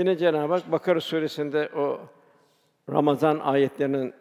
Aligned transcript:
Yine 0.00 0.16
Cenab-ı 0.16 0.52
Hak 0.52 0.72
Bakara 0.72 1.00
suresinde 1.00 1.70
o 1.76 2.00
Ramazan 2.90 3.38
ayetlerinin 3.38 4.14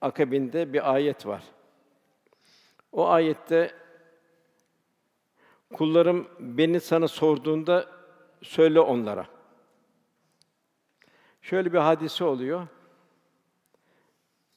akabinde 0.00 0.72
bir 0.72 0.92
ayet 0.94 1.26
var. 1.26 1.42
O 2.92 3.08
ayette 3.08 3.70
kullarım 5.72 6.28
beni 6.40 6.80
sana 6.80 7.08
sorduğunda 7.08 7.86
söyle 8.42 8.80
onlara. 8.80 9.26
Şöyle 11.42 11.72
bir 11.72 11.78
hadise 11.78 12.24
oluyor. 12.24 12.66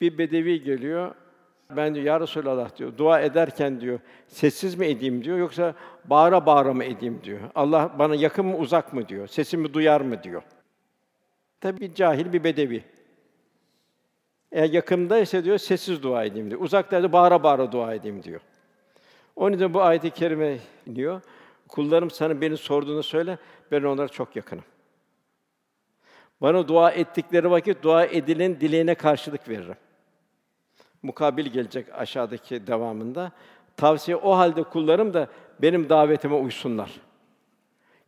Bir 0.00 0.18
bedevi 0.18 0.62
geliyor. 0.62 1.14
Ben 1.76 1.94
diyor 1.94 2.06
ya 2.06 2.20
Resulallah 2.20 2.76
diyor. 2.76 2.98
Dua 2.98 3.20
ederken 3.20 3.80
diyor 3.80 4.00
sessiz 4.26 4.74
mi 4.74 4.86
edeyim 4.86 5.24
diyor 5.24 5.38
yoksa 5.38 5.74
bağıra 6.04 6.46
bağıra 6.46 6.74
mı 6.74 6.84
edeyim 6.84 7.20
diyor. 7.24 7.40
Allah 7.54 7.90
bana 7.98 8.14
yakın 8.14 8.46
mı 8.46 8.56
uzak 8.56 8.92
mı 8.92 9.08
diyor. 9.08 9.26
Sesimi 9.26 9.74
duyar 9.74 10.00
mı 10.00 10.22
diyor. 10.22 10.42
Tabi 11.60 11.80
bir 11.80 11.94
cahil 11.94 12.32
bir 12.32 12.44
bedevi. 12.44 12.84
Eğer 14.52 14.70
yakındaysa 14.70 15.44
diyor 15.44 15.58
sessiz 15.58 16.02
dua 16.02 16.24
edeyim 16.24 16.50
diyor. 16.50 16.60
Uzaktaysa 16.60 17.12
bağıra 17.12 17.42
bağıra 17.42 17.72
dua 17.72 17.94
edeyim 17.94 18.22
diyor. 18.22 18.40
Onun 19.36 19.56
için 19.56 19.74
bu 19.74 19.82
ayet-i 19.82 20.10
kerime 20.10 20.58
diyor. 20.94 21.20
Kullarım 21.68 22.10
sana 22.10 22.40
beni 22.40 22.56
sorduğunu 22.56 23.02
söyle, 23.02 23.38
ben 23.72 23.82
onlara 23.82 24.08
çok 24.08 24.36
yakınım. 24.36 24.64
Bana 26.40 26.68
dua 26.68 26.90
ettikleri 26.90 27.50
vakit 27.50 27.82
dua 27.82 28.04
edilen 28.04 28.60
dileğine 28.60 28.94
karşılık 28.94 29.48
veririm. 29.48 29.76
Mukabil 31.02 31.46
gelecek 31.46 31.86
aşağıdaki 31.94 32.66
devamında. 32.66 33.32
Tavsiye 33.76 34.16
o 34.16 34.36
halde 34.36 34.62
kullarım 34.62 35.14
da 35.14 35.28
benim 35.62 35.88
davetime 35.88 36.34
uysunlar. 36.34 37.00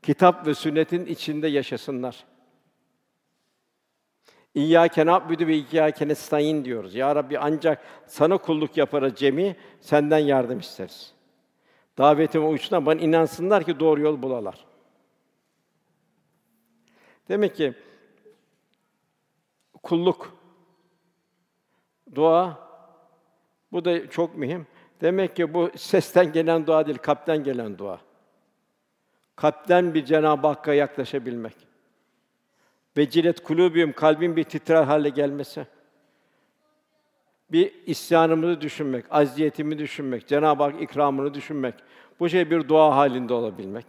Kitap 0.03 0.47
ve 0.47 0.55
sünnetin 0.55 1.07
içinde 1.07 1.49
yaşasınlar. 1.49 2.25
İyyâke 4.55 5.07
na'budu 5.07 5.47
ve 5.47 5.57
iyyâke 5.57 6.09
nestaîn 6.09 6.65
diyoruz. 6.65 6.95
Ya 6.95 7.17
Rabbi 7.17 7.39
ancak 7.39 7.85
sana 8.07 8.39
kulluk 8.39 8.77
yaparız 8.77 9.15
cemi, 9.17 9.57
senden 9.81 10.19
yardım 10.19 10.59
isteriz. 10.59 11.13
Davetime 11.99 12.47
uysunlar, 12.47 12.87
bana 12.87 13.01
inansınlar 13.01 13.65
ki 13.65 13.81
doğru 13.81 14.01
yol 14.01 14.23
bulalar. 14.23 14.65
Demek 17.29 17.57
ki 17.57 17.75
kulluk, 19.83 20.37
dua 22.15 22.72
bu 23.73 23.85
da 23.85 24.11
çok 24.11 24.37
mühim. 24.37 24.67
Demek 25.01 25.37
ki 25.37 25.55
bu 25.55 25.71
sesten 25.77 26.33
gelen 26.33 26.67
dua 26.67 26.87
değil, 26.87 26.99
kalpten 26.99 27.45
gelen 27.45 27.79
dua. 27.79 28.01
Kalpten 29.37 29.95
bir 29.95 30.05
Cenab-ı 30.05 30.47
Hakk'a 30.47 30.75
yaklaşabilmek. 30.75 31.57
Vecilet 32.97 33.43
kulubüm 33.43 33.93
kalbin 33.93 34.37
bir 34.37 34.45
titrer 34.45 34.83
hale 34.83 35.09
gelmesi. 35.09 35.67
Bir 37.53 37.73
isyanımızı 37.87 38.61
düşünmek, 38.61 39.05
aziyetimi 39.11 39.79
düşünmek, 39.79 40.29
Cenab-ı 40.29 40.63
Hak 40.63 40.83
ikramını 40.83 41.35
düşünmek. 41.35 41.75
Bu 42.21 42.29
şey 42.29 42.51
bir 42.51 42.69
dua 42.69 42.97
halinde 42.97 43.35
olabilmek. 43.35 43.87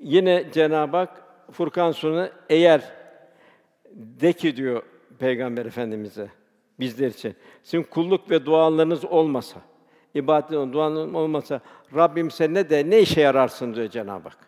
Yine 0.00 0.52
Cenab-ı 0.52 0.96
Hak 0.96 1.22
Furkan 1.52 1.92
Suresi'nde 1.92 2.32
eğer 2.48 2.92
de 3.94 4.32
ki 4.32 4.56
diyor 4.56 4.82
Peygamber 5.18 5.66
Efendimize 5.66 6.28
bizler 6.80 7.08
için. 7.08 7.36
Sizin 7.62 7.82
kulluk 7.82 8.30
ve 8.30 8.46
dualarınız 8.46 9.04
olmasa, 9.04 9.60
ibadet 10.14 10.50
duanız 10.50 11.14
olmasa 11.14 11.60
Rabbim 11.94 12.30
sen 12.30 12.54
ne 12.54 12.70
de 12.70 12.90
ne 12.90 13.00
işe 13.00 13.20
yararsın 13.20 13.74
diyor 13.74 13.88
Cenab-ı 13.88 14.28
Hak. 14.28 14.38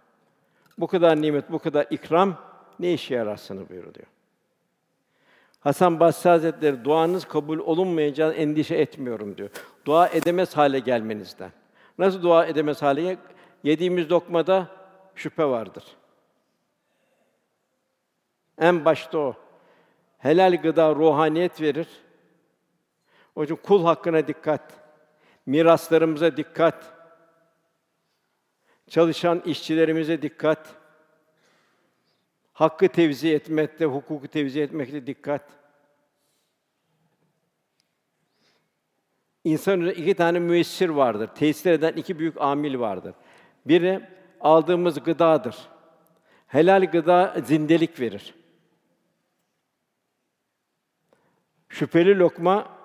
Bu 0.78 0.86
kadar 0.86 1.22
nimet, 1.22 1.52
bu 1.52 1.58
kadar 1.58 1.86
ikram 1.90 2.36
ne 2.78 2.92
işe 2.92 3.14
yararsın 3.14 3.68
buyuruyor. 3.68 4.06
Hasan 5.60 6.00
Basri 6.00 6.30
Hazretleri 6.30 6.84
duanız 6.84 7.24
kabul 7.24 7.58
olunmayacağını 7.58 8.34
endişe 8.34 8.74
etmiyorum 8.74 9.36
diyor. 9.36 9.50
Dua 9.84 10.08
edemez 10.08 10.56
hale 10.56 10.78
gelmenizden. 10.78 11.50
Nasıl 11.98 12.22
dua 12.22 12.46
edemez 12.46 12.82
hale? 12.82 13.16
Yediğimiz 13.64 14.10
lokmada 14.10 14.68
şüphe 15.14 15.44
vardır. 15.44 15.84
En 18.58 18.84
başta 18.84 19.18
o. 19.18 19.34
Helal 20.18 20.62
gıda 20.62 20.94
ruhaniyet 20.94 21.60
verir. 21.60 21.88
O 23.38 23.44
için 23.44 23.56
kul 23.56 23.84
hakkına 23.84 24.28
dikkat. 24.28 24.72
Miraslarımıza 25.46 26.36
dikkat. 26.36 26.92
Çalışan 28.88 29.40
işçilerimize 29.40 30.22
dikkat. 30.22 30.74
Hakkı 32.52 32.88
tevzi 32.88 33.32
etmekte, 33.32 33.84
hukuku 33.84 34.28
tevzi 34.28 34.60
etmekte 34.60 35.06
dikkat. 35.06 35.42
İnsan 39.44 39.86
iki 39.86 40.14
tane 40.14 40.38
müessir 40.38 40.88
vardır. 40.88 41.28
Tesir 41.34 41.70
eden 41.70 41.92
iki 41.92 42.18
büyük 42.18 42.40
amil 42.40 42.78
vardır. 42.78 43.14
Biri 43.66 44.08
aldığımız 44.40 45.02
gıdadır. 45.02 45.56
Helal 46.46 46.90
gıda 46.90 47.36
zindelik 47.44 48.00
verir. 48.00 48.34
Şüpheli 51.68 52.18
lokma 52.18 52.77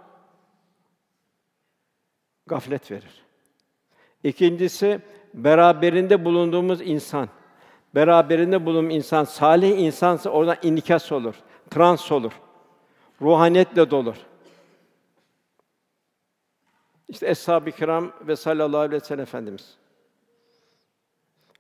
gaflet 2.48 2.92
verir. 2.92 3.24
İkincisi 4.24 5.02
beraberinde 5.34 6.26
bulunduğumuz 6.26 6.82
insan. 6.82 7.30
Beraberinde 7.96 8.66
bulunduğum 8.66 8.90
insan 8.90 9.24
salih 9.24 9.80
insansa 9.80 10.30
oradan 10.30 10.58
inikas 10.64 11.12
olur, 11.12 11.36
trans 11.70 12.12
olur. 12.12 12.34
Ruhaniyetle 13.22 13.92
dolur. 13.92 14.16
İşte 17.08 17.30
Eshab-ı 17.30 17.72
Kiram 17.72 18.12
ve 18.28 18.36
sallallahu 18.36 18.82
aleyhi 18.82 19.02
ve 19.02 19.06
sellem 19.06 19.24
efendimiz. 19.24 19.78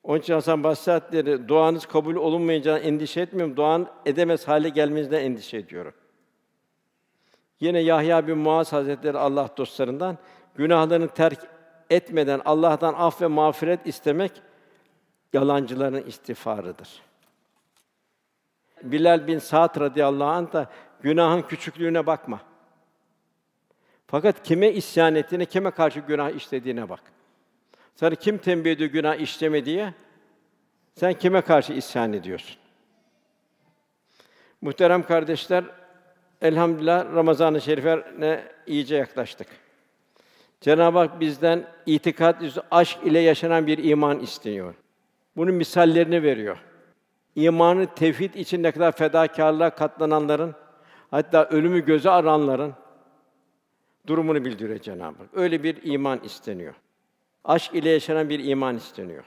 Onun 0.03 0.19
için 0.19 0.33
Hasan 0.33 0.63
Basri 0.63 0.91
Hazretleri, 0.91 1.47
duanız 1.47 1.85
kabul 1.85 2.15
olunmayacağını 2.15 2.79
endişe 2.79 3.21
etmiyorum, 3.21 3.55
duan 3.55 3.87
edemez 4.05 4.47
hale 4.47 4.69
gelmenizden 4.69 5.23
endişe 5.23 5.57
ediyorum. 5.57 5.93
Yine 7.59 7.79
Yahya 7.79 8.27
bin 8.27 8.37
Muaz 8.37 8.73
Hazretleri 8.73 9.17
Allah 9.17 9.49
dostlarından 9.57 10.17
günahlarını 10.55 11.07
terk 11.07 11.39
etmeden 11.89 12.41
Allah'tan 12.45 12.93
af 12.93 13.21
ve 13.21 13.27
mağfiret 13.27 13.87
istemek 13.87 14.31
yalancıların 15.33 16.03
istiğfarıdır. 16.03 17.01
Bilal 18.83 19.27
bin 19.27 19.39
Sa'd 19.39 19.79
radıyallahu 19.79 20.29
anh 20.29 20.53
da 20.53 20.69
günahın 21.01 21.41
küçüklüğüne 21.41 22.05
bakma. 22.05 22.41
Fakat 24.07 24.43
kime 24.43 24.71
isyan 24.71 25.15
ettiğine, 25.15 25.45
kime 25.45 25.71
karşı 25.71 25.99
günah 25.99 26.29
işlediğine 26.29 26.89
bak. 26.89 27.01
Sana 27.95 28.15
kim 28.15 28.37
tembih 28.37 28.71
ediyor 28.71 28.89
günah 28.89 29.15
işleme 29.15 29.65
diye? 29.65 29.93
Sen 30.95 31.13
kime 31.13 31.41
karşı 31.41 31.73
isyan 31.73 32.13
ediyorsun? 32.13 32.57
Muhterem 34.61 35.03
kardeşler, 35.03 35.63
elhamdülillah 36.41 37.15
Ramazan-ı 37.15 37.61
Şerif'e 37.61 38.51
iyice 38.67 38.95
yaklaştık. 38.95 39.47
Cenab-ı 40.63 40.97
Hak 40.97 41.19
bizden 41.19 41.65
itikat 41.85 42.43
aşk 42.71 42.99
ile 43.05 43.19
yaşanan 43.19 43.67
bir 43.67 43.83
iman 43.83 44.19
istiyor. 44.19 44.73
Bunun 45.35 45.53
misallerini 45.53 46.23
veriyor. 46.23 46.57
İmanı 47.35 47.87
tevhid 47.95 48.33
için 48.33 48.63
ne 48.63 48.71
kadar 48.71 48.91
fedakarlığa 48.91 49.69
katlananların, 49.69 50.55
hatta 51.11 51.45
ölümü 51.45 51.85
göze 51.85 52.09
aranların 52.09 52.73
durumunu 54.07 54.45
bildiriyor 54.45 54.79
Cenab-ı 54.79 55.17
Hak. 55.17 55.29
Öyle 55.33 55.63
bir 55.63 55.77
iman 55.83 56.19
isteniyor. 56.23 56.73
Aşk 57.43 57.75
ile 57.75 57.89
yaşanan 57.89 58.29
bir 58.29 58.45
iman 58.45 58.75
isteniyor. 58.75 59.23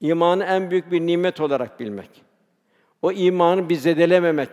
İmanı 0.00 0.44
en 0.44 0.70
büyük 0.70 0.92
bir 0.92 1.00
nimet 1.00 1.40
olarak 1.40 1.80
bilmek. 1.80 2.24
O 3.02 3.12
imanı 3.12 3.68
bir 3.68 3.76
zedelememek. 3.76 4.50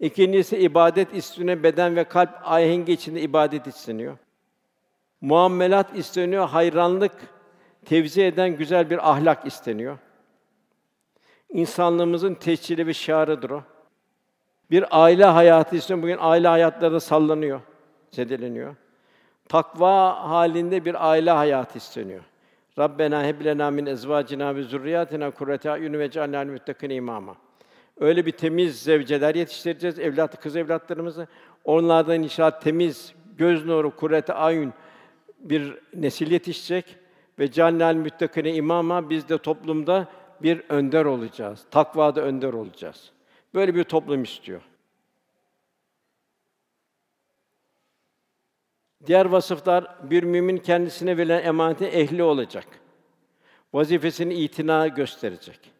İkincisi 0.00 0.58
ibadet 0.58 1.14
üstüne 1.14 1.62
beden 1.62 1.96
ve 1.96 2.04
kalp 2.04 2.30
ahengi 2.44 2.92
içinde 2.92 3.20
ibadet 3.20 3.66
isteniyor. 3.66 4.16
Muamelat 5.20 5.96
isteniyor, 5.96 6.48
hayranlık 6.48 7.12
tevzi 7.84 8.22
eden 8.22 8.56
güzel 8.56 8.90
bir 8.90 9.10
ahlak 9.10 9.46
isteniyor. 9.46 9.98
İnsanlığımızın 11.48 12.34
tescili 12.34 12.86
ve 12.86 12.94
şiarıdır 12.94 13.50
o. 13.50 13.62
Bir 14.70 14.84
aile 14.90 15.24
hayatı 15.24 15.76
isteniyor. 15.76 16.02
Bugün 16.02 16.18
aile 16.20 16.48
hayatları 16.48 16.92
da 16.92 17.00
sallanıyor, 17.00 17.60
zedeleniyor. 18.10 18.76
Takva 19.48 20.28
halinde 20.30 20.84
bir 20.84 21.10
aile 21.10 21.30
hayatı 21.30 21.78
isteniyor. 21.78 22.22
Rabbena 22.78 23.24
heb 23.24 23.44
lena 23.44 23.70
min 23.70 23.86
ezvacina 23.86 24.56
ve 24.56 24.62
zurriyatina 24.62 25.30
kurrete 25.30 25.70
ayun 25.70 25.92
ve 25.92 26.10
cealna 26.10 26.44
imama. 26.82 27.36
Öyle 28.00 28.26
bir 28.26 28.32
temiz 28.32 28.82
zevceler 28.82 29.34
yetiştireceğiz 29.34 29.98
evlat 29.98 30.40
kız 30.40 30.56
evlatlarımızı. 30.56 31.26
Onlardan 31.64 32.22
inşallah 32.22 32.60
temiz 32.60 33.14
göz 33.38 33.66
nuru, 33.66 33.96
kurrete 33.96 34.32
ayun 34.32 34.72
bir 35.40 35.78
nesil 35.94 36.30
yetişecek 36.32 36.96
ve 37.38 37.50
cannel 37.52 37.94
müttakine 37.94 38.54
imama 38.54 39.10
biz 39.10 39.28
de 39.28 39.38
toplumda 39.38 40.08
bir 40.42 40.62
önder 40.68 41.04
olacağız. 41.04 41.64
Takvada 41.70 42.20
önder 42.20 42.52
olacağız. 42.52 43.10
Böyle 43.54 43.74
bir 43.74 43.84
toplum 43.84 44.22
istiyor. 44.22 44.60
Diğer 49.06 49.26
vasıflar 49.26 50.10
bir 50.10 50.22
mümin 50.22 50.56
kendisine 50.56 51.16
verilen 51.16 51.44
emanete 51.44 51.86
ehli 51.86 52.22
olacak. 52.22 52.66
Vazifesini 53.72 54.34
itina 54.34 54.88
gösterecek. 54.88 55.79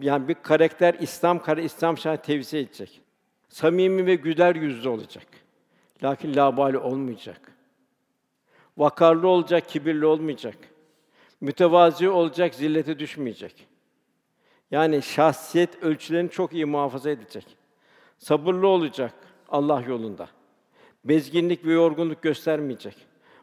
Yani 0.00 0.28
bir 0.28 0.34
karakter 0.34 0.94
İslam 1.00 1.42
kare 1.42 1.64
İslam 1.64 1.98
şahı 1.98 2.22
tevzi 2.22 2.58
edecek. 2.58 3.00
Samimi 3.48 4.06
ve 4.06 4.14
güler 4.14 4.54
yüzlü 4.54 4.88
olacak. 4.88 5.26
Lakin 6.02 6.36
labali 6.36 6.78
olmayacak. 6.78 7.52
Vakarlı 8.76 9.28
olacak, 9.28 9.68
kibirli 9.68 10.06
olmayacak. 10.06 10.56
Mütevazi 11.40 12.08
olacak, 12.08 12.54
zillete 12.54 12.98
düşmeyecek. 12.98 13.66
Yani 14.70 15.02
şahsiyet 15.02 15.82
ölçülerini 15.82 16.30
çok 16.30 16.52
iyi 16.52 16.64
muhafaza 16.64 17.10
edecek. 17.10 17.56
Sabırlı 18.18 18.66
olacak 18.68 19.14
Allah 19.48 19.84
yolunda. 19.88 20.28
Bezginlik 21.04 21.64
ve 21.66 21.72
yorgunluk 21.72 22.22
göstermeyecek. 22.22 22.96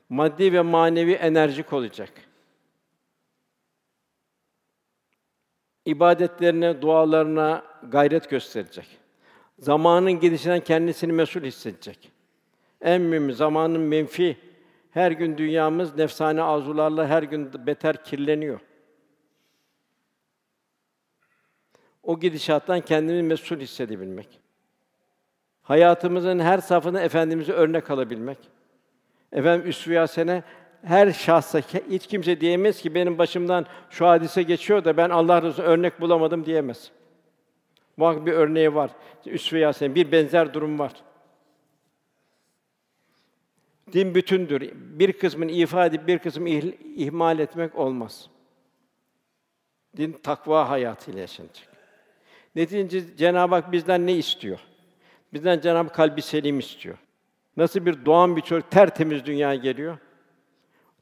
Maddi 0.10 0.54
ve 0.54 0.62
manevi 0.62 1.12
enerjik 1.12 1.74
olacak. 1.74 2.10
İbadetlerine, 5.86 6.82
dualarına 6.82 7.64
gayret 7.84 8.30
gösterecek. 8.30 8.88
Zamanın 9.60 10.12
gidişinden 10.12 10.60
kendisini 10.60 11.14
mesul 11.14 11.42
hissedecek. 11.42 12.12
En 12.82 13.02
mühim 13.02 13.32
zamanın 13.32 13.82
menfi. 13.82 14.38
Her 14.92 15.12
gün 15.12 15.38
dünyamız 15.38 15.96
nefsane 15.96 16.42
arzularla 16.42 17.08
her 17.08 17.24
gün 17.24 17.66
beter 17.66 18.04
kirleniyor. 18.04 18.60
O 22.04 22.20
gidişattan 22.20 22.82
kendini 22.82 23.24
mesul 23.24 23.60
hissedebilmek. 23.60 24.40
Hayatımızın 25.62 26.40
her 26.40 26.58
safhasında 26.58 27.02
efendimizi 27.02 27.54
örnek 27.54 27.92
alabilmek. 27.92 28.38
Efendim 29.32 29.70
üsve 29.70 30.08
sene 30.08 30.44
her 30.84 31.12
şahsa 31.12 31.60
hiç 31.90 32.08
kimse 32.08 32.42
diyemez 32.42 32.82
ki 32.82 32.96
benim 32.96 33.18
başımdan 33.18 33.66
şu 33.90 34.08
hadise 34.08 34.44
geçiyor 34.44 34.86
da 34.86 34.98
ben 34.98 35.10
Allah 35.10 35.42
Resulü 35.42 35.66
örnek 35.66 36.02
bulamadım 36.02 36.46
diyemez. 36.46 36.92
Muhakkak 37.98 38.26
bir 38.26 38.32
örneği 38.32 38.76
var. 38.76 38.92
Üsve 39.26 39.60
Yasin 39.60 39.96
bir 39.96 40.12
benzer 40.12 40.54
durum 40.54 40.80
var. 40.80 40.92
Din 43.94 44.16
bütündür. 44.16 44.72
Bir 44.74 45.14
kısmını 45.14 45.52
ifade 45.52 45.96
edip 45.96 46.08
bir 46.08 46.20
kısmını 46.20 46.74
ihmal 46.96 47.40
etmek 47.40 47.76
olmaz. 47.76 48.30
Din 49.98 50.12
takva 50.12 50.70
hayatıyla 50.70 51.22
yaşanacak. 51.22 51.68
Neticede 52.56 53.18
Cenab-ı 53.18 53.56
Hak 53.56 53.72
bizden 53.72 54.08
ne 54.08 54.14
istiyor? 54.14 54.60
Bizden 55.34 55.60
Cenab-ı 55.60 55.88
Hak 55.88 55.96
kalbi 55.96 56.22
selim 56.22 56.60
istiyor. 56.60 56.98
Nasıl 57.58 57.86
bir 57.86 58.06
doğan 58.06 58.36
bir 58.36 58.42
çocuk 58.42 58.72
tertemiz 58.72 59.26
dünyaya 59.26 59.56
geliyor? 59.56 59.98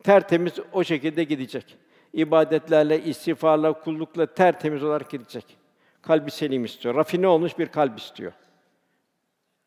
Tertemiz 0.04 0.54
o 0.74 0.84
şekilde 0.84 1.24
gidecek. 1.24 1.78
İbadetlerle, 2.14 3.04
istiğfarla, 3.04 3.74
kullukla 3.74 4.26
tertemiz 4.26 4.84
olarak 4.84 5.10
gidecek. 5.10 5.58
Kalbi 6.02 6.32
selim 6.32 6.66
istiyor. 6.66 6.96
Rafine 6.96 7.28
olmuş 7.28 7.60
bir 7.60 7.68
kalp 7.68 8.00
istiyor. 8.00 8.32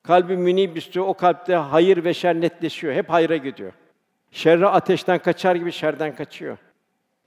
Kalbi 0.02 0.36
münib 0.36 0.76
istiyor. 0.76 1.06
O 1.06 1.14
kalpte 1.14 1.54
hayır 1.54 2.04
ve 2.04 2.14
şer 2.14 2.40
netleşiyor. 2.40 2.94
Hep 2.94 3.10
hayra 3.10 3.36
gidiyor. 3.36 3.72
Şerre 4.30 4.66
ateşten 4.66 5.18
kaçar 5.18 5.54
gibi 5.54 5.72
şerden 5.72 6.14
kaçıyor. 6.14 6.58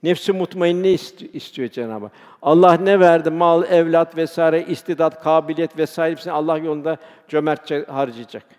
Nefsi 0.02 0.32
mutmainne 0.32 0.90
istiyor 1.32 1.68
Cenab-ı 1.68 2.04
Hak. 2.04 2.12
Allah 2.42 2.72
ne 2.72 3.00
verdi? 3.00 3.30
Mal, 3.30 3.62
evlat 3.72 4.16
vesaire, 4.16 4.64
istidat, 4.66 5.22
kabiliyet 5.22 5.78
vesaire 5.78 6.12
hepsini 6.12 6.32
Allah 6.32 6.58
yolunda 6.58 6.96
cömertçe 7.28 7.84
harcayacak. 7.84 8.57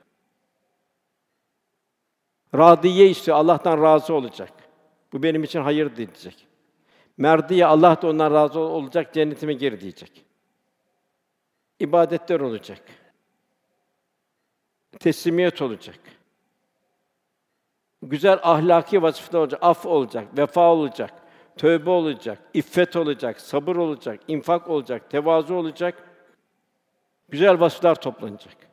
Radiye 2.56 3.10
istiyor, 3.10 3.38
Allah'tan 3.38 3.84
razı 3.84 4.13
olacak. 4.13 4.54
Bu 5.13 5.24
benim 5.24 5.44
için 5.44 5.62
hayır 5.62 5.96
diyecek. 5.96 6.48
Merdiye 7.18 7.66
Allah 7.66 8.01
da 8.01 8.07
ondan 8.07 8.34
razı 8.34 8.60
olacak, 8.60 9.13
cennetime 9.13 9.54
gir 9.54 9.81
diyecek. 9.81 10.25
İbadetler 11.80 12.40
olacak. 12.40 12.81
Teslimiyet 15.00 15.62
olacak. 15.62 16.00
Güzel 18.01 18.40
ahlaki 18.44 19.02
vasıflar 19.02 19.40
olacak, 19.40 19.60
af 19.63 19.86
olacak, 19.86 20.38
vefa 20.38 20.74
olacak, 20.74 21.13
tövbe 21.57 21.90
olacak, 21.90 22.40
iffet 22.54 22.95
olacak, 22.95 23.42
sabır 23.42 23.75
olacak, 23.75 24.19
infak 24.28 24.69
olacak, 24.69 25.10
tevazu 25.10 25.56
olacak. 25.56 26.04
Güzel 27.30 27.60
vasıflar 27.60 27.95
toplanacak. 27.95 28.69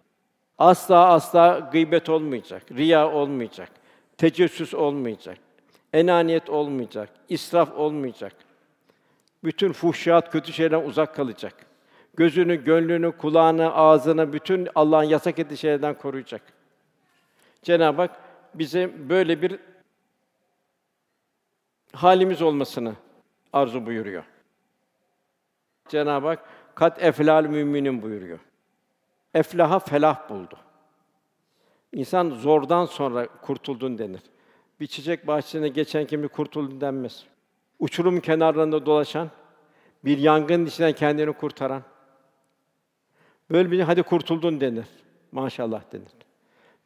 Asla 0.58 1.08
asla 1.08 1.68
gıybet 1.72 2.08
olmayacak, 2.08 2.62
riya 2.72 3.12
olmayacak, 3.12 3.70
tecessüs 4.18 4.74
olmayacak, 4.74 5.38
enaniyet 5.92 6.50
olmayacak, 6.50 7.08
israf 7.28 7.72
olmayacak. 7.72 8.32
Bütün 9.44 9.72
fuhşiyat, 9.72 10.32
kötü 10.32 10.52
şeylerden 10.52 10.88
uzak 10.88 11.14
kalacak. 11.14 11.54
Gözünü, 12.16 12.64
gönlünü, 12.64 13.12
kulağını, 13.12 13.74
ağzını 13.74 14.32
bütün 14.32 14.68
Allah'ın 14.74 15.04
yasak 15.04 15.38
ettiği 15.38 15.56
şeylerden 15.56 15.94
koruyacak. 15.94 16.42
Cenab-ı 17.62 18.02
Hak 18.02 18.20
bize 18.54 19.08
böyle 19.08 19.42
bir 19.42 19.58
halimiz 21.92 22.42
olmasını 22.42 22.94
arzu 23.52 23.86
buyuruyor. 23.86 24.24
Cenab-ı 25.88 26.26
Hak 26.26 26.44
kat 26.74 27.02
eflal 27.02 27.44
müminin 27.44 28.02
buyuruyor. 28.02 28.38
Eflaha 29.36 29.78
felah 29.78 30.30
buldu. 30.30 30.56
İnsan 31.92 32.30
zordan 32.30 32.84
sonra 32.84 33.26
kurtuldun 33.42 33.98
denir. 33.98 34.20
Bir 34.80 34.86
çiçek 34.86 35.26
bahçesine 35.26 35.68
geçen 35.68 36.06
kimi 36.06 36.28
kurtuldun 36.28 36.80
denmez. 36.80 37.24
Uçurum 37.78 38.20
kenarlarında 38.20 38.86
dolaşan, 38.86 39.30
bir 40.04 40.18
yangın 40.18 40.66
içinden 40.66 40.92
kendini 40.92 41.32
kurtaran, 41.32 41.82
böyle 43.50 43.70
bir 43.70 43.80
hadi 43.80 44.02
kurtuldun 44.02 44.60
denir. 44.60 44.86
Maşallah 45.32 45.92
denir. 45.92 46.12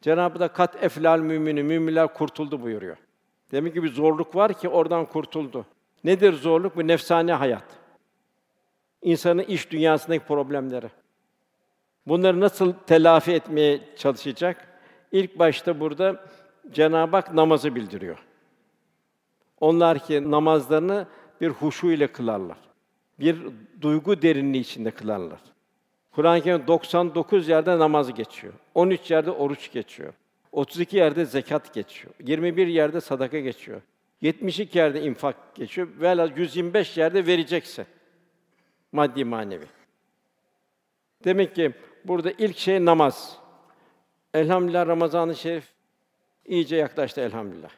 Cenab-ı 0.01 0.39
da 0.39 0.47
kat 0.47 0.83
eflal 0.83 1.19
mümini, 1.19 1.63
müminler 1.63 2.13
kurtuldu 2.13 2.61
buyuruyor. 2.61 2.97
Demek 3.51 3.73
ki 3.73 3.83
bir 3.83 3.93
zorluk 3.93 4.35
var 4.35 4.53
ki 4.53 4.69
oradan 4.69 5.05
kurtuldu. 5.05 5.65
Nedir 6.03 6.33
zorluk? 6.33 6.75
Bu 6.75 6.87
nefsane 6.87 7.33
hayat. 7.33 7.65
İnsanın 9.01 9.43
iş 9.43 9.71
dünyasındaki 9.71 10.25
problemleri. 10.25 10.89
Bunları 12.07 12.39
nasıl 12.39 12.73
telafi 12.73 13.31
etmeye 13.31 13.79
çalışacak? 13.97 14.67
İlk 15.11 15.39
başta 15.39 15.79
burada 15.79 16.25
Cenab-ı 16.71 17.15
Hak 17.15 17.33
namazı 17.33 17.75
bildiriyor. 17.75 18.17
Onlar 19.59 19.99
ki 19.99 20.31
namazlarını 20.31 21.07
bir 21.41 21.49
huşu 21.49 21.91
ile 21.91 22.07
kılarlar. 22.07 22.57
Bir 23.19 23.37
duygu 23.81 24.21
derinliği 24.21 24.61
içinde 24.61 24.91
kılarlar. 24.91 25.39
Kur'an-ı 26.11 26.41
Kerim 26.41 26.67
99 26.67 27.49
yerde 27.49 27.79
namaz 27.79 28.13
geçiyor. 28.13 28.53
13 28.75 29.11
yerde 29.11 29.31
oruç 29.31 29.71
geçiyor. 29.71 30.13
32 30.51 30.97
yerde 30.97 31.25
zekat 31.25 31.73
geçiyor. 31.73 32.13
21 32.23 32.67
yerde 32.67 33.01
sadaka 33.01 33.39
geçiyor. 33.39 33.81
72 34.21 34.77
yerde 34.77 35.01
infak 35.01 35.55
geçiyor. 35.55 35.87
Vela 35.99 36.29
125 36.35 36.97
yerde 36.97 37.27
vereceksin. 37.27 37.85
Maddi 38.91 39.25
manevi. 39.25 39.65
Demek 41.23 41.55
ki 41.55 41.71
burada 42.05 42.31
ilk 42.31 42.57
şey 42.57 42.85
namaz. 42.85 43.37
Elhamdülillah 44.33 44.87
Ramazan-ı 44.87 45.35
Şerif 45.35 45.67
iyice 46.45 46.75
yaklaştı 46.75 47.21
elhamdülillah. 47.21 47.69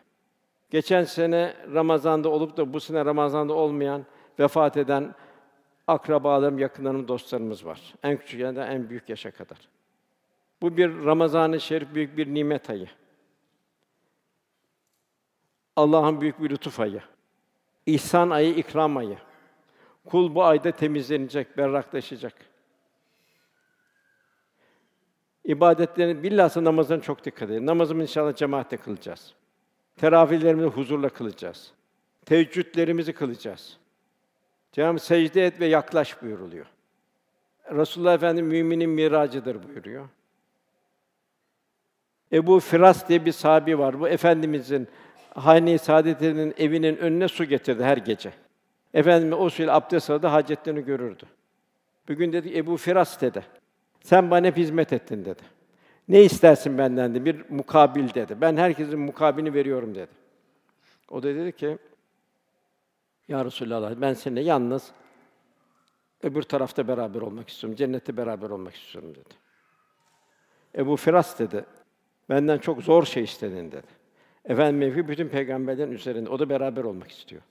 Geçen 0.70 1.04
sene 1.04 1.54
Ramazan'da 1.74 2.30
olup 2.30 2.58
da 2.58 2.74
bu 2.74 2.80
sene 2.80 3.06
Ramazan'da 3.06 3.54
olmayan, 3.54 4.06
vefat 4.40 4.78
eden 4.78 5.16
akrabalarım, 5.88 6.60
yakınlarım, 6.60 7.08
dostlarımız 7.08 7.66
var. 7.66 7.94
En 8.04 8.18
küçük 8.18 8.40
yerden 8.40 8.72
en 8.72 8.90
büyük 8.90 9.10
yaşa 9.10 9.32
kadar. 9.32 9.58
Bu 10.62 10.78
bir 10.78 11.06
Ramazan-ı 11.06 11.60
Şerif 11.60 11.94
büyük 11.96 12.18
bir 12.18 12.34
nimet 12.34 12.70
ayı. 12.70 12.88
Allah'ın 15.76 16.22
büyük 16.22 16.42
bir 16.42 16.50
lütuf 16.50 16.80
ayı. 16.80 17.02
İhsan 17.86 18.30
ayı, 18.30 18.56
ikram 18.56 18.98
ayı. 18.98 19.18
Kul 20.06 20.36
bu 20.36 20.44
ayda 20.44 20.72
temizlenecek, 20.72 21.58
berraklaşacak. 21.58 22.34
İbadetlerin 25.46 26.24
bilhassa 26.24 26.64
namazın 26.64 27.00
çok 27.00 27.26
dikkat 27.26 27.50
edin. 27.50 27.66
Namazımızı 27.66 28.04
inşallah 28.04 28.36
cemaatle 28.36 28.78
kılacağız. 28.78 29.34
Teravihlerimizi 29.98 30.68
huzurla 30.68 31.10
kılacağız. 31.10 31.72
Teheccüdlerimizi 32.26 33.14
kılacağız. 33.14 33.78
Cenab-ı 34.72 35.00
secde 35.00 35.46
et 35.46 35.60
ve 35.60 35.66
yaklaş 35.66 36.22
buyuruluyor. 36.22 36.66
Resulullah 37.72 38.14
Efendimiz 38.14 38.52
müminin 38.52 38.90
miracıdır 38.90 39.64
buyuruyor. 39.64 40.10
Ebu 42.32 42.60
Firas 42.60 43.10
diye 43.10 43.26
bir 43.26 43.32
sahabi 43.32 43.80
var. 43.80 44.00
Bu 44.00 44.08
efendimizin 44.08 44.88
Hane-i 45.34 45.80
Saadet'in 45.80 46.54
evinin 46.58 46.98
önüne 46.98 47.28
su 47.28 47.46
getirdi 47.46 47.84
her 47.84 47.98
gece. 47.98 48.34
Efendim 48.94 49.34
o 49.34 49.50
suyla 49.50 49.76
abdest 49.76 50.10
aldı, 50.10 50.28
hacetlerini 50.28 50.86
görürdü. 50.86 51.24
Bugün 52.10 52.34
dedi 52.34 52.58
Ebu 52.58 52.78
Firas 52.78 53.22
dedi. 53.22 53.44
Sen 54.04 54.32
bana 54.32 54.48
hep 54.48 54.58
hizmet 54.58 54.94
ettin 54.94 55.26
dedi. 55.26 55.42
Ne 56.08 56.24
istersin 56.24 56.78
benden 56.78 57.16
dedi. 57.16 57.26
Bir 57.26 57.50
mukabil 57.50 58.14
dedi. 58.14 58.42
Ben 58.42 58.58
herkesin 58.58 59.00
mukabilini 59.00 59.54
veriyorum 59.54 59.96
dedi. 59.96 60.12
O 61.10 61.24
da 61.24 61.36
dedi 61.36 61.52
ki 61.52 61.78
Ya 63.28 63.46
Resulallah 63.46 64.02
ben 64.02 64.14
seninle 64.14 64.42
yalnız 64.42 64.92
öbür 66.24 66.42
tarafta 66.42 66.88
beraber 66.88 67.22
olmak 67.22 67.50
istiyorum. 67.50 67.76
Cennette 67.78 68.18
beraber 68.18 68.50
olmak 68.50 68.76
istiyorum 68.76 69.16
dedi. 69.16 69.34
Ebu 70.78 70.96
Firas 70.96 71.40
dedi. 71.40 71.66
Benden 72.30 72.58
çok 72.58 72.82
zor 72.82 73.06
şey 73.06 73.24
istedin 73.24 73.72
dedi. 73.72 73.88
Efendim 74.46 74.78
mevki 74.78 75.08
bütün 75.08 75.28
peygamberlerin 75.28 75.92
üzerinde. 75.92 76.30
O 76.30 76.40
da 76.40 76.50
beraber 76.50 76.84
olmak 76.84 77.12
istiyor. 77.12 77.42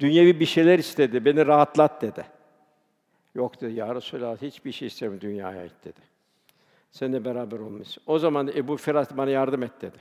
Dünyevi 0.00 0.40
bir 0.40 0.46
şeyler 0.46 0.78
istedi. 0.78 1.24
Beni 1.24 1.46
rahatlat 1.46 2.02
dedi. 2.02 2.24
Yok 3.34 3.60
dedi 3.60 3.72
ya 3.72 3.94
Resulallah 3.94 4.42
hiçbir 4.42 4.72
şey 4.72 4.88
istemiyorum 4.88 5.20
dünyaya 5.20 5.60
ait 5.60 5.84
dedi. 5.84 6.00
Seninle 6.90 7.24
beraber 7.24 7.58
olması. 7.58 8.00
O 8.06 8.18
zaman 8.18 8.48
Ebu 8.48 8.76
Firas 8.76 9.16
bana 9.16 9.30
yardım 9.30 9.62
et 9.62 9.72
dedi. 9.80 9.98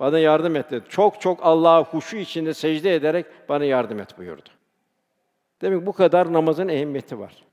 Bana 0.00 0.18
yardım 0.18 0.56
et 0.56 0.70
dedi. 0.70 0.84
Çok 0.88 1.20
çok 1.20 1.46
Allah'a 1.46 1.84
huşu 1.84 2.16
içinde 2.16 2.54
secde 2.54 2.94
ederek 2.94 3.26
bana 3.48 3.64
yardım 3.64 4.00
et 4.00 4.18
buyurdu. 4.18 4.48
Demek 5.60 5.86
bu 5.86 5.92
kadar 5.92 6.32
namazın 6.32 6.68
ehemmiyeti 6.68 7.18
var. 7.18 7.44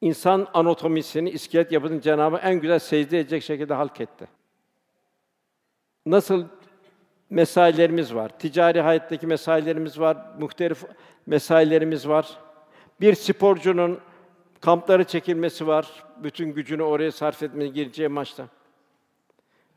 İnsan 0.00 0.46
anatomisini, 0.54 1.30
iskelet 1.30 1.72
yapısını 1.72 2.00
Cenabı 2.00 2.36
en 2.36 2.60
güzel 2.60 2.78
secde 2.78 3.20
edecek 3.20 3.42
şekilde 3.42 3.74
halk 3.74 4.00
etti. 4.00 4.28
Nasıl 6.06 6.44
mesailerimiz 7.30 8.14
var, 8.14 8.38
ticari 8.38 8.80
hayattaki 8.80 9.26
mesailerimiz 9.26 10.00
var, 10.00 10.16
muhtelif 10.38 10.84
mesailerimiz 11.26 12.08
var. 12.08 12.38
Bir 13.00 13.14
sporcunun 13.14 13.98
kampları 14.60 15.04
çekilmesi 15.04 15.66
var, 15.66 16.04
bütün 16.22 16.52
gücünü 16.52 16.82
oraya 16.82 17.12
sarf 17.12 17.42
etmeye 17.42 17.68
gireceği 17.68 18.08
maçta. 18.08 18.46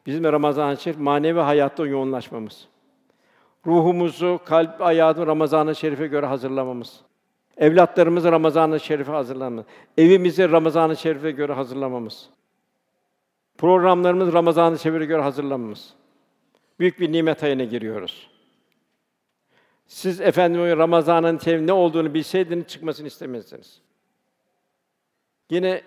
Bizim 0.05 0.23
Ramazan-ı 0.23 0.77
Şerif 0.77 0.99
manevi 0.99 1.39
hayatta 1.39 1.85
yoğunlaşmamız. 1.85 2.67
Ruhumuzu, 3.65 4.39
kalp 4.45 4.81
ayağını 4.81 5.27
Ramazan-ı 5.27 5.75
Şerif'e 5.75 6.07
göre 6.07 6.25
hazırlamamız. 6.25 7.01
Evlatlarımızı 7.57 8.31
Ramazan-ı 8.31 8.79
Şerif'e 8.79 9.11
hazırlamamız. 9.11 9.65
Evimizi 9.97 10.51
Ramazan-ı 10.51 10.97
Şerif'e 10.97 11.31
göre 11.31 11.53
hazırlamamız. 11.53 12.29
Programlarımız 13.57 14.33
Ramazan-ı 14.33 14.79
Şerif'e 14.79 15.05
göre 15.05 15.21
hazırlamamız. 15.21 15.93
Büyük 16.79 16.99
bir 16.99 17.11
nimet 17.11 17.43
ayına 17.43 17.63
giriyoruz. 17.63 18.34
Siz 19.87 20.21
efendim 20.21 20.61
Ramazan'ın 20.61 21.39
ne 21.67 21.73
olduğunu 21.73 22.13
bilseydiniz 22.13 22.67
çıkmasını 22.67 23.07
istemezdiniz. 23.07 23.81
Yine 25.49 25.83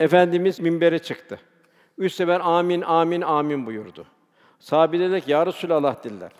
Efendimiz 0.00 0.60
minbere 0.60 0.98
çıktı. 0.98 1.40
Üç 1.98 2.12
sefer 2.12 2.40
amin, 2.40 2.80
amin, 2.80 3.20
amin 3.20 3.66
buyurdu. 3.66 4.06
Sahabe 4.58 4.98
dediler 4.98 5.20
ki, 5.20 5.30
Ya 5.30 5.46
Resulallah 5.46 6.04
dediler. 6.04 6.32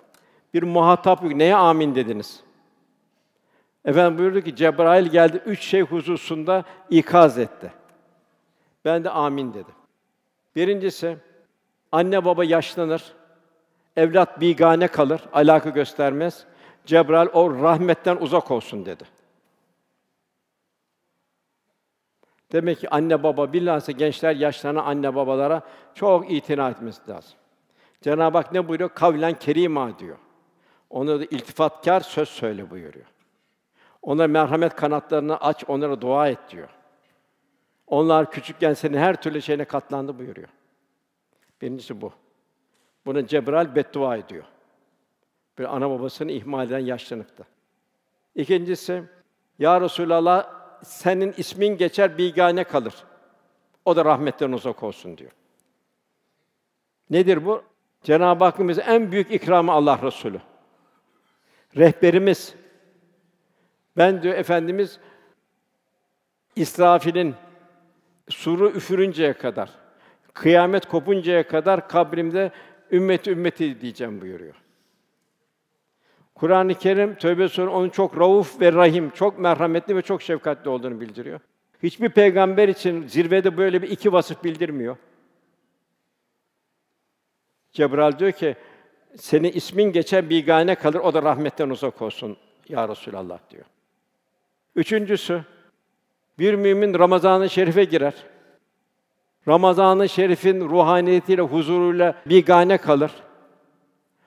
Bir 0.54 0.62
muhatap. 0.62 1.22
Neye 1.22 1.56
amin 1.56 1.94
dediniz? 1.94 2.40
Efendim 3.84 4.18
buyurdu 4.18 4.40
ki, 4.40 4.56
Cebrail 4.56 5.06
geldi, 5.06 5.42
üç 5.46 5.60
şey 5.60 5.80
hususunda 5.80 6.64
ikaz 6.90 7.38
etti. 7.38 7.72
Ben 8.84 9.04
de 9.04 9.10
amin 9.10 9.54
dedim. 9.54 9.74
Birincisi, 10.56 11.16
anne 11.92 12.24
baba 12.24 12.44
yaşlanır, 12.44 13.12
evlat 13.96 14.40
bigane 14.40 14.86
kalır, 14.88 15.22
alaka 15.32 15.70
göstermez. 15.70 16.44
Cebrail 16.86 17.28
o 17.32 17.62
rahmetten 17.62 18.16
uzak 18.16 18.50
olsun 18.50 18.86
dedi. 18.86 19.04
Demek 22.52 22.80
ki 22.80 22.90
anne 22.90 23.22
baba 23.22 23.52
bilhassa 23.52 23.92
gençler 23.92 24.36
yaşlarına 24.36 24.82
anne 24.82 25.14
babalara 25.14 25.62
çok 25.94 26.32
itina 26.32 26.70
etmesi 26.70 27.00
lazım. 27.08 27.34
Cenab-ı 28.00 28.38
Hak 28.38 28.52
ne 28.52 28.68
buyuruyor? 28.68 28.90
Kavlen 28.90 29.38
kerima 29.38 29.98
diyor. 29.98 30.18
Ona 30.90 31.20
da 31.20 31.24
iltifatkar 31.24 32.00
söz 32.00 32.28
söyle 32.28 32.70
buyuruyor. 32.70 33.06
Onlara 34.02 34.28
merhamet 34.28 34.74
kanatlarını 34.76 35.36
aç, 35.36 35.64
onlara 35.68 36.00
dua 36.00 36.28
et 36.28 36.38
diyor. 36.50 36.68
Onlar 37.86 38.30
küçükken 38.30 38.74
senin 38.74 38.98
her 38.98 39.22
türlü 39.22 39.42
şeyine 39.42 39.64
katlandı 39.64 40.18
buyuruyor. 40.18 40.48
Birincisi 41.62 42.00
bu. 42.00 42.12
Buna 43.06 43.26
Cebrail 43.26 43.74
beddua 43.74 44.16
ediyor. 44.16 44.44
Bir 45.58 45.76
ana 45.76 45.90
babasını 45.90 46.32
ihmal 46.32 46.66
eden 46.66 46.78
yaşlanıkta. 46.78 47.44
İkincisi, 48.34 49.02
Ya 49.58 49.80
Resulallah 49.80 50.50
senin 50.84 51.34
ismin 51.36 51.76
geçer 51.76 52.18
bigane 52.18 52.64
kalır. 52.64 52.94
O 53.84 53.96
da 53.96 54.04
rahmetten 54.04 54.52
uzak 54.52 54.82
olsun 54.82 55.18
diyor. 55.18 55.30
Nedir 57.10 57.46
bu? 57.46 57.62
Cenab-ı 58.02 58.44
Hakk'ın 58.44 58.78
en 58.86 59.12
büyük 59.12 59.30
ikramı 59.30 59.72
Allah 59.72 60.02
Resulü. 60.02 60.40
Rehberimiz. 61.76 62.54
Ben 63.96 64.22
diyor 64.22 64.34
efendimiz 64.34 65.00
İsrafil'in 66.56 67.34
suru 68.28 68.70
üfürünceye 68.70 69.32
kadar, 69.32 69.70
kıyamet 70.34 70.86
kopuncaya 70.86 71.48
kadar 71.48 71.88
kabrimde 71.88 72.52
ümmeti 72.92 73.30
ümmeti 73.30 73.80
diyeceğim 73.80 74.20
buyuruyor. 74.20 74.54
Kur'an-ı 76.34 76.74
Kerim 76.74 77.14
Tövbe 77.14 77.48
Suresi 77.48 77.70
onun 77.70 77.88
çok 77.88 78.18
rauf 78.18 78.60
ve 78.60 78.72
rahim, 78.72 79.10
çok 79.10 79.38
merhametli 79.38 79.96
ve 79.96 80.02
çok 80.02 80.22
şefkatli 80.22 80.70
olduğunu 80.70 81.00
bildiriyor. 81.00 81.40
Hiçbir 81.82 82.08
peygamber 82.08 82.68
için 82.68 83.08
zirvede 83.08 83.56
böyle 83.56 83.82
bir 83.82 83.90
iki 83.90 84.12
vasıf 84.12 84.44
bildirmiyor. 84.44 84.96
Cebrail 87.72 88.18
diyor 88.18 88.32
ki, 88.32 88.56
senin 89.16 89.52
ismin 89.52 89.92
geçen 89.92 90.30
bir 90.30 90.46
gane 90.46 90.74
kalır, 90.74 91.00
o 91.00 91.14
da 91.14 91.22
rahmetten 91.22 91.70
uzak 91.70 92.02
olsun 92.02 92.36
ya 92.68 92.88
Resulallah 92.88 93.38
diyor. 93.50 93.64
Üçüncüsü, 94.76 95.44
bir 96.38 96.54
mümin 96.54 96.94
Ramazan-ı 96.94 97.50
Şerif'e 97.50 97.84
girer. 97.84 98.14
Ramazan-ı 99.48 100.08
Şerif'in 100.08 100.60
ruhaniyetiyle, 100.60 101.42
huzuruyla 101.42 102.14
bir 102.26 102.46
gane 102.46 102.78
kalır. 102.78 103.12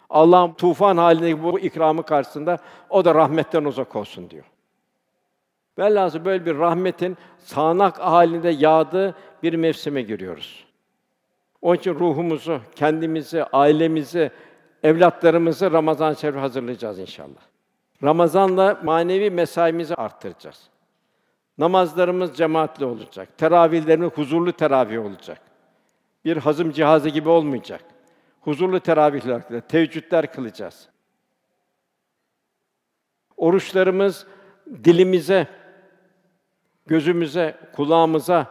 Allah'ın 0.09 0.53
tufan 0.53 0.97
halindeki 0.97 1.43
bu 1.43 1.59
ikramı 1.59 2.03
karşısında 2.03 2.57
o 2.89 3.05
da 3.05 3.15
rahmetten 3.15 3.63
uzak 3.63 3.95
olsun 3.95 4.29
diyor. 4.29 4.45
Velhâsıl 5.77 6.25
böyle 6.25 6.45
bir 6.45 6.57
rahmetin 6.57 7.17
sağanak 7.37 7.99
halinde 7.99 8.49
yağdığı 8.49 9.15
bir 9.43 9.53
mevsime 9.53 10.01
giriyoruz. 10.01 10.65
Onun 11.61 11.75
için 11.75 11.95
ruhumuzu, 11.95 12.59
kendimizi, 12.75 13.43
ailemizi, 13.43 14.31
evlatlarımızı 14.83 15.71
Ramazan-ı 15.71 16.15
Şerif 16.15 16.35
hazırlayacağız 16.35 16.99
inşallah. 16.99 17.41
Ramazanla 18.03 18.79
manevi 18.83 19.31
mesaimizi 19.31 19.95
arttıracağız. 19.95 20.69
Namazlarımız 21.57 22.37
cemaatli 22.37 22.85
olacak. 22.85 23.37
Teravihlerimiz 23.37 24.11
huzurlu 24.11 24.53
teravih 24.53 25.05
olacak. 25.05 25.41
Bir 26.25 26.37
hazım 26.37 26.71
cihazı 26.71 27.09
gibi 27.09 27.29
olmayacak. 27.29 27.81
Huzurlu 28.41 28.79
teravihler 28.79 29.41
kılacağız, 29.47 29.63
teheccüdler 29.67 30.33
kılacağız. 30.33 30.89
Oruçlarımız 33.37 34.27
dilimize, 34.83 35.47
gözümüze, 36.85 37.57
kulağımıza, 37.75 38.47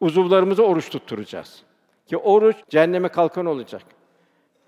uzuvlarımıza 0.00 0.62
oruç 0.62 0.90
tutturacağız. 0.90 1.62
Ki 2.06 2.16
oruç 2.16 2.56
cehenneme 2.68 3.08
kalkan 3.08 3.46
olacak. 3.46 3.82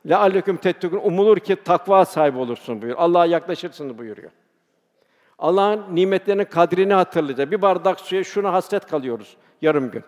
La 0.07 0.21
aleküm 0.21 0.57
tettekûn 0.57 1.01
umulur 1.05 1.39
ki 1.39 1.57
takva 1.57 2.05
sahibi 2.05 2.39
olursun 2.39 2.83
buyur. 2.83 2.95
Allah'a 2.99 3.27
yaklaşırsın 3.27 3.99
buyuruyor. 3.99 4.31
Allah'ın 5.41 5.97
nimetlerinin 5.97 6.45
kadrini 6.45 6.95
hatırlayacak. 6.95 7.51
Bir 7.51 7.63
bardak 7.63 8.01
suya 8.01 8.25
şuna 8.25 8.53
hasret 8.53 8.87
kalıyoruz 8.87 9.37
yarım 9.63 9.91
gün. 9.91 10.05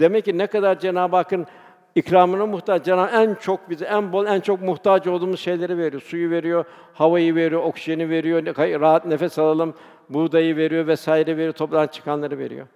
Demek 0.00 0.24
ki 0.24 0.38
ne 0.38 0.46
kadar 0.46 0.78
Cenab-ı 0.78 1.16
Hakk'ın 1.16 1.46
ikramına 1.94 2.46
muhtaç. 2.46 2.84
Cenab-ı 2.84 3.10
en 3.10 3.34
çok 3.34 3.70
bize 3.70 3.84
en 3.84 4.12
bol, 4.12 4.26
en 4.26 4.40
çok 4.40 4.62
muhtaç 4.62 5.06
olduğumuz 5.06 5.40
şeyleri 5.40 5.78
veriyor. 5.78 6.02
Suyu 6.02 6.30
veriyor, 6.30 6.64
havayı 6.94 7.34
veriyor, 7.34 7.62
oksijeni 7.62 8.10
veriyor, 8.10 8.46
rahat 8.80 9.06
nefes 9.06 9.38
alalım, 9.38 9.74
buğdayı 10.08 10.56
veriyor 10.56 10.86
vesaire 10.86 11.36
veriyor, 11.36 11.52
topradan 11.52 11.86
çıkanları 11.86 12.38
veriyor. 12.38 12.66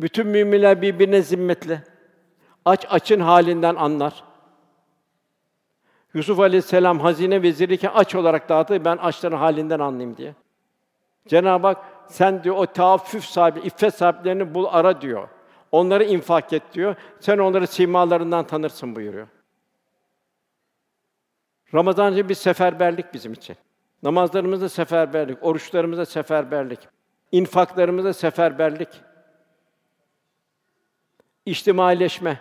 Bütün 0.00 0.26
müminler 0.26 0.82
birbirine 0.82 1.22
zimmetli. 1.22 1.80
Aç 2.64 2.86
açın 2.90 3.20
halinden 3.20 3.74
anlar. 3.74 4.24
Yusuf 6.14 6.40
Aleyhisselam 6.40 7.00
hazine 7.00 7.42
veziriyken 7.42 7.90
aç 7.94 8.14
olarak 8.14 8.48
dağıttı. 8.48 8.84
Ben 8.84 8.96
açların 8.96 9.36
halinden 9.36 9.80
anlayayım 9.80 10.16
diye. 10.16 10.34
Cenab-ı 11.28 11.66
Hak 11.66 11.78
sen 12.08 12.44
diyor 12.44 12.56
o 12.56 12.66
taaffüf 12.66 13.24
sahibi, 13.24 13.60
iffet 13.60 13.94
sahiplerini 13.94 14.54
bul 14.54 14.66
ara 14.70 15.00
diyor. 15.00 15.28
Onları 15.72 16.04
infak 16.04 16.52
et 16.52 16.62
diyor. 16.72 16.94
Sen 17.20 17.38
onları 17.38 17.66
simalarından 17.66 18.46
tanırsın 18.46 18.96
buyuruyor. 18.96 19.26
Ramazan 21.74 22.12
için 22.12 22.28
bir 22.28 22.34
seferberlik 22.34 23.14
bizim 23.14 23.32
için. 23.32 23.56
Namazlarımızda 24.02 24.68
seferberlik, 24.68 25.42
oruçlarımızda 25.42 26.06
seferberlik, 26.06 26.78
infaklarımızda 27.32 28.12
seferberlik. 28.12 28.88
İçtimaileşme. 31.46 32.40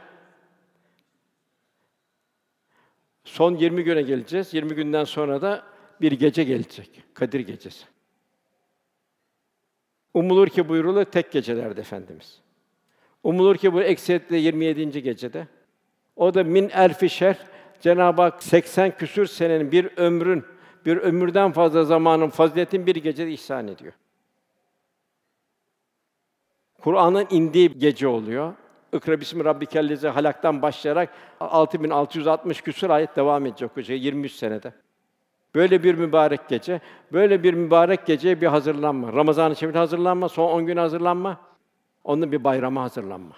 Son 3.23 3.55
20 3.55 3.83
güne 3.83 4.01
geleceğiz. 4.01 4.53
20 4.53 4.75
günden 4.75 5.03
sonra 5.03 5.41
da 5.41 5.63
bir 6.01 6.11
gece 6.11 6.43
gelecek. 6.43 7.03
Kadir 7.13 7.39
gecesi. 7.39 7.85
Umulur 10.13 10.47
ki 10.47 10.69
buyurulur 10.69 11.05
tek 11.05 11.31
gecelerde 11.31 11.81
efendimiz. 11.81 12.41
Umulur 13.23 13.55
ki 13.55 13.73
bu 13.73 13.81
ekseriyetle 13.81 14.37
27. 14.37 15.03
gecede. 15.03 15.47
O 16.15 16.33
da 16.33 16.43
min 16.43 16.69
elfi 16.69 17.09
şer 17.09 17.37
Cenab-ı 17.81 18.21
Hak 18.21 18.43
80 18.43 18.97
küsür 18.97 19.25
senenin 19.25 19.71
bir 19.71 19.97
ömrün, 19.97 20.45
bir 20.85 20.97
ömürden 20.97 21.51
fazla 21.51 21.83
zamanın 21.83 22.29
faziletin 22.29 22.85
bir 22.85 22.95
gecede 22.95 23.31
ihsan 23.31 23.67
ediyor. 23.67 23.93
Kur'an'ın 26.81 27.27
indiği 27.29 27.79
gece 27.79 28.07
oluyor. 28.07 28.53
İkra 28.93 29.19
bismi 29.19 29.45
rabbikellezi 29.45 30.07
halaktan 30.07 30.61
başlayarak 30.61 31.09
6660 31.39 32.61
küsur 32.61 32.89
ayet 32.89 33.15
devam 33.15 33.45
edecek 33.45 33.85
şey 33.85 33.99
23 33.99 34.31
senede. 34.31 34.73
Böyle 35.55 35.83
bir 35.83 35.95
mübarek 35.95 36.49
gece, 36.49 36.81
böyle 37.13 37.43
bir 37.43 37.53
mübarek 37.53 38.05
geceye 38.05 38.41
bir 38.41 38.47
hazırlanma. 38.47 39.13
Ramazan-ı 39.13 39.55
Şerif'e 39.55 39.77
hazırlanma, 39.77 40.29
son 40.29 40.51
10 40.51 40.65
gün 40.65 40.77
hazırlanma. 40.77 41.37
Onun 42.03 42.31
bir 42.31 42.43
bayrama 42.43 42.81
hazırlanma. 42.83 43.35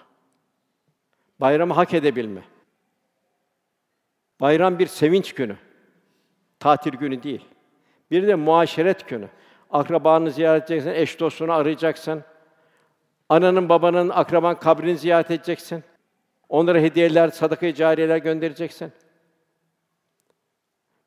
Bayramı 1.40 1.74
hak 1.74 1.94
edebilme. 1.94 2.42
Bayram 4.40 4.78
bir 4.78 4.86
sevinç 4.86 5.32
günü. 5.32 5.56
Tatil 6.60 6.92
günü 6.92 7.22
değil. 7.22 7.44
Bir 8.10 8.26
de 8.26 8.34
muaşeret 8.34 9.08
günü. 9.08 9.28
Akrabanı 9.70 10.30
ziyaret 10.30 10.62
edeceksin, 10.62 10.90
eş 10.90 11.20
dostunu 11.20 11.52
arayacaksın. 11.52 12.24
Ananın, 13.28 13.68
babanın, 13.68 14.08
akraban 14.08 14.58
kabrini 14.58 14.98
ziyaret 14.98 15.30
edeceksin. 15.30 15.84
Onlara 16.48 16.78
hediyeler, 16.78 17.28
sadaka-i 17.28 17.74
cariyeler 17.74 18.16
göndereceksin. 18.16 18.92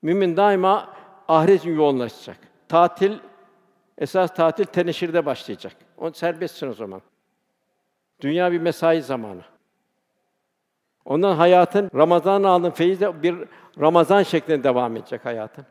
Mümin 0.01 0.38
daima 0.38 0.93
ahiret 1.27 1.65
yoğunlaşacak. 1.65 2.38
Tatil 2.69 3.19
esas 3.97 4.36
tatil 4.36 4.65
teneşirde 4.65 5.25
başlayacak. 5.25 5.75
On 5.97 6.12
serbestsin 6.12 6.69
o 6.69 6.74
zaman. 6.74 7.01
Dünya 8.21 8.51
bir 8.51 8.59
mesai 8.59 9.01
zamanı. 9.01 9.41
Ondan 11.05 11.36
hayatın 11.36 11.91
Ramazan 11.95 12.43
aldığın 12.43 12.71
feyizle 12.71 13.24
bir 13.24 13.36
Ramazan 13.79 14.24
şeklinde 14.24 14.63
devam 14.63 14.95
edecek 14.95 15.25
hayatın. 15.25 15.65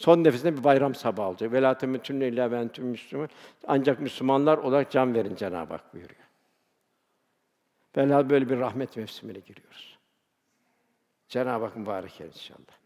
Son 0.00 0.24
nefesinde 0.24 0.56
bir 0.56 0.64
bayram 0.64 0.94
sabahı 0.94 1.28
olacak. 1.28 1.52
Velâ 1.52 1.78
temutünne 1.78 2.28
illâ 2.28 2.50
ve 2.50 2.58
entüm 2.58 2.86
müslümûn. 2.86 3.28
Ancak 3.66 4.00
Müslümanlar 4.00 4.58
olarak 4.58 4.90
can 4.90 5.14
verin 5.14 5.34
Cenab-ı 5.34 5.72
Hak 5.72 5.94
buyuruyor. 5.94 6.20
Velhâ 7.96 8.30
böyle 8.30 8.48
bir 8.48 8.58
rahmet 8.58 8.96
mevsimine 8.96 9.38
giriyoruz. 9.38 9.98
Cenab-ı 11.28 11.64
Hak 11.64 11.76
mübarek 11.76 12.20
inşallah. 12.20 12.79